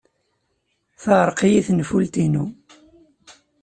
[1.01, 2.45] Teɛreq-iyi tenfult-inu.